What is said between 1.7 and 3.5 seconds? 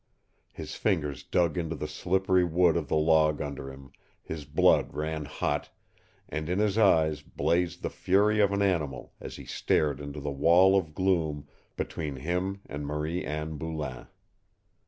the slippery wood of the log